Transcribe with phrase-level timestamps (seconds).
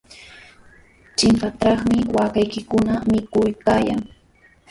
[1.17, 4.01] Chimpatrawmi waakaykikuna mikuykaayan.